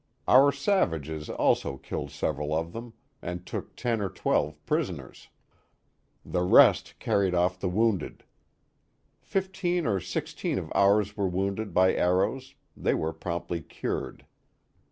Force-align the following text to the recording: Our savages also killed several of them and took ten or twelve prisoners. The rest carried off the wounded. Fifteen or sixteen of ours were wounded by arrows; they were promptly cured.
Our 0.27 0.51
savages 0.51 1.29
also 1.29 1.77
killed 1.77 2.09
several 2.09 2.55
of 2.55 2.73
them 2.73 2.93
and 3.21 3.45
took 3.45 3.75
ten 3.75 4.01
or 4.01 4.09
twelve 4.09 4.57
prisoners. 4.65 5.29
The 6.25 6.41
rest 6.41 6.95
carried 6.97 7.35
off 7.35 7.59
the 7.59 7.69
wounded. 7.69 8.23
Fifteen 9.19 9.85
or 9.85 9.99
sixteen 9.99 10.57
of 10.57 10.71
ours 10.73 11.15
were 11.15 11.29
wounded 11.29 11.71
by 11.71 11.93
arrows; 11.93 12.55
they 12.75 12.95
were 12.95 13.13
promptly 13.13 13.61
cured. 13.61 14.25